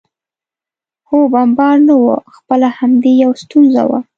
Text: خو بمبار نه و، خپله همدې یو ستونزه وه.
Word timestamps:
خو 1.07 1.17
بمبار 1.33 1.77
نه 1.87 1.95
و، 2.03 2.05
خپله 2.37 2.67
همدې 2.79 3.11
یو 3.23 3.31
ستونزه 3.41 3.81
وه. 3.89 3.99